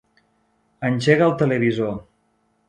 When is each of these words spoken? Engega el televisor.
Engega 0.89 1.27
el 1.27 1.37
televisor. 1.43 1.93